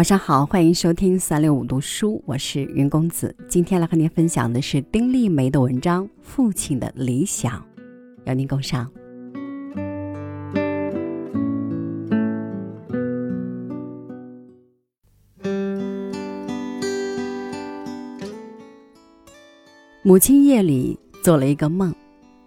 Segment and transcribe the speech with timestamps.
[0.00, 3.36] 晚上好，欢迎收听三六五读书，我是云公子。
[3.46, 7.60] 今天来和您分享的是丁立梅的文章《父亲的理想》，
[8.24, 8.90] 邀您共赏。
[20.02, 21.94] 母亲夜里做了一个梦，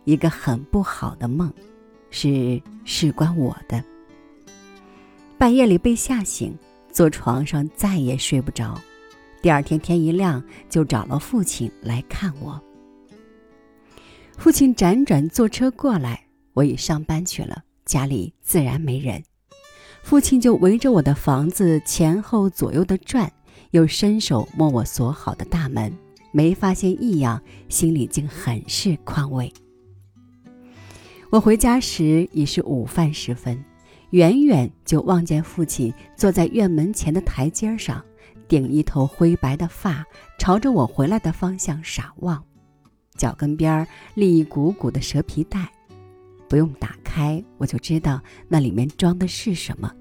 [0.05, 1.53] 一个很不好的梦，
[2.09, 3.83] 是事关我的。
[5.37, 6.51] 半夜里被吓醒。
[6.93, 8.79] 坐床上再也睡不着，
[9.41, 12.61] 第二天天一亮就找了父亲来看我。
[14.37, 19.23] 父亲辗转坐车过来，我已上班去了，家里自然没人。
[20.03, 23.31] 父亲就围着我的房子前后左右的转，
[23.71, 25.91] 又伸手摸我锁好的大门，
[26.31, 29.51] 没发现异样，心里竟很是宽慰。
[31.31, 33.63] 我回家时已是午饭时分。
[34.13, 38.05] 远远就望见父亲坐在院门前的台阶上，
[38.47, 40.05] 顶一头灰白的发，
[40.37, 42.43] 朝着我回来的方向傻望，
[43.15, 45.67] 脚跟边立一鼓鼓的蛇皮袋，
[46.47, 49.91] 不用打开我就知道那里面装的是什么，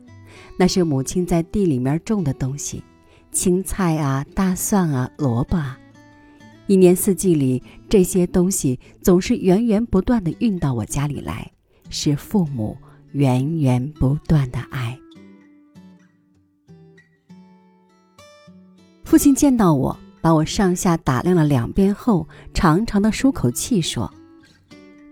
[0.58, 2.84] 那是母亲在地里面种的东西，
[3.30, 5.78] 青菜啊、大蒜啊、萝卜啊，
[6.66, 11.50] 一年四季里这些东西总是源源不断的运到我家里来，
[11.88, 12.76] 是父母。
[13.12, 14.98] 源源不断的爱。
[19.04, 24.12] 父亲见到我，把我上下打量了两遍后，长长的舒口气说：“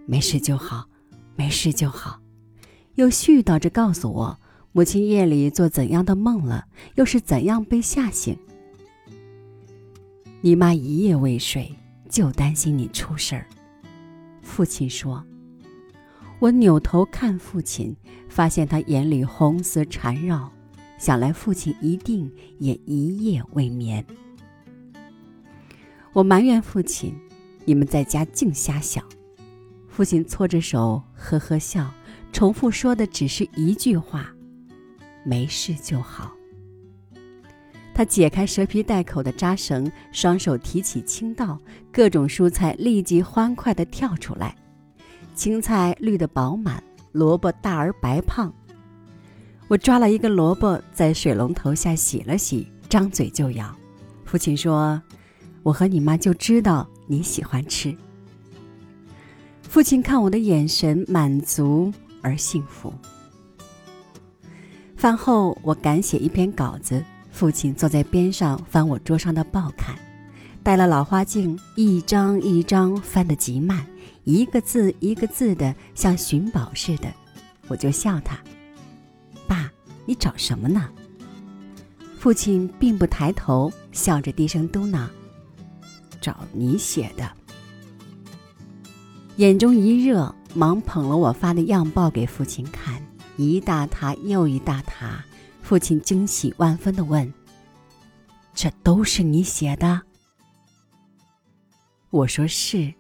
[0.07, 0.89] 没事就好，
[1.37, 2.19] 没事就好。”
[2.97, 4.39] 又絮叨着告诉我，
[4.73, 8.37] 母亲夜里做怎样的梦了，又是怎样被吓醒。
[10.41, 11.75] 你妈一夜未睡，
[12.09, 13.47] 就担心你出事儿。
[14.41, 15.23] 父亲说。
[16.41, 17.95] 我扭头看父亲，
[18.31, 20.51] 发现他眼里红丝缠绕，
[20.97, 24.03] 想来父亲一定也一夜未眠。
[26.15, 27.15] 我埋怨父亲
[27.67, 29.05] ：“你们在家净瞎想。”
[29.87, 31.93] 父亲搓着手呵呵笑，
[32.33, 34.35] 重复说的只是一句话
[35.23, 36.33] ：“没事就好。”
[37.93, 41.61] 他解开蛇皮袋口的扎绳，双手提起青稻，
[41.93, 44.57] 各种蔬菜立即欢快地跳出来。
[45.41, 48.53] 青菜绿得饱满，萝卜大而白胖。
[49.69, 53.75] 我抓了一个萝卜，在水龙头下洗了洗，张嘴就咬。
[54.27, 55.01] 父亲说
[55.65, 57.97] ：“我和你妈就知道你喜欢吃。”
[59.67, 61.91] 父亲看我的眼神满足
[62.21, 62.93] 而幸福。
[64.95, 69.99] 饭后，我赶写一篇稿子，父亲坐在边上翻我桌上的报看，
[70.63, 73.87] 戴了老花镜，一张一张翻得极慢。
[74.31, 77.13] 一个字一个字的，像寻宝似的，
[77.67, 78.39] 我就笑他
[79.49, 79.69] ：“爸，
[80.07, 80.89] 你找什么呢？”
[82.17, 85.09] 父亲并不抬头，笑着低声嘟囔
[86.23, 87.29] ：“找你写的。”
[89.35, 93.05] 眼中一热，忙捧了我发的样报给父亲看，
[93.37, 95.25] 一大沓又一大沓。
[95.61, 97.35] 父亲惊喜万分的问
[98.55, 100.03] ：“这都是你写的？”
[102.11, 102.95] 我说：“是。”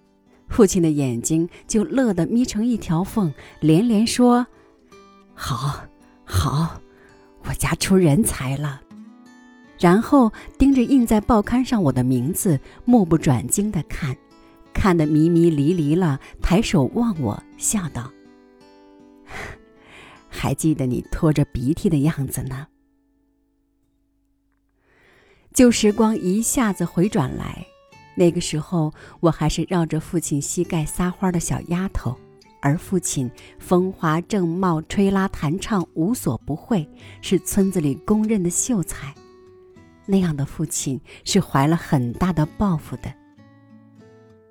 [0.51, 4.47] 父亲的眼睛就乐得眯成一条缝，连连说
[5.33, 5.87] ：“好，
[6.25, 6.79] 好，
[7.45, 8.83] 我家出人才了。”
[9.79, 14.15] 然后盯着印在报刊上我的名字，目不转睛的看，
[14.75, 18.11] 看得迷迷离离了，抬手望我，笑道
[20.29, 22.67] ：“还记得你拖着鼻涕的样子呢。”
[25.55, 27.67] 旧时光一下子回转来。
[28.21, 32.15] 那个时候，我还是绕着父亲膝盖撒欢的小丫头，
[32.61, 36.87] 而父亲风华正茂、吹拉弹唱无所不会，
[37.23, 39.15] 是村子里公认的秀才。
[40.05, 43.11] 那样的父亲是怀了很大的抱负的。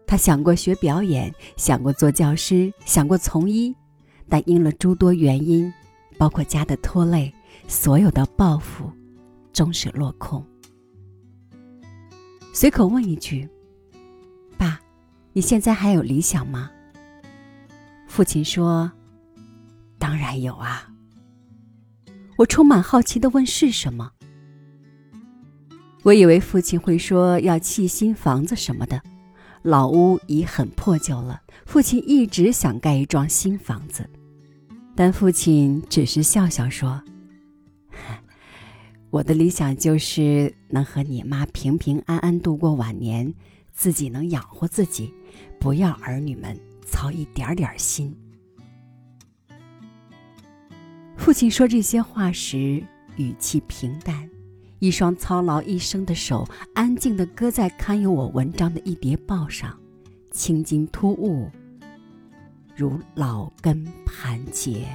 [0.07, 3.75] 他想过学表演，想过做教师，想过从医，
[4.27, 5.71] 但因了诸多原因，
[6.17, 7.31] 包括家的拖累，
[7.67, 8.91] 所有的抱负
[9.53, 10.43] 终是落空。
[12.51, 13.47] 随口问一句：“，
[15.39, 16.69] 你现在还有理想吗？”
[18.09, 18.91] 父亲说
[19.97, 20.89] ：“当然有啊。”
[22.35, 24.11] 我充满好奇的问：“是什么？”
[26.03, 29.01] 我以为父亲会说要砌新房子什么的，
[29.61, 31.41] 老屋已很破旧了。
[31.65, 34.09] 父亲一直想盖一幢新房子，
[34.93, 37.01] 但父亲只是笑笑说。
[39.09, 43.33] 我的理想就是能和你妈平平安安度过晚年，
[43.79, 45.13] 自己能养活自己，
[45.57, 48.13] 不要儿女们操一点点心。
[51.15, 52.83] 父亲说这些话时
[53.15, 54.29] 语气平淡，
[54.79, 56.45] 一双操劳一生的手，
[56.75, 59.79] 安静地搁在刊有我文章的一叠报上，
[60.29, 61.49] 青筋突兀，
[62.75, 64.85] 如老根盘结。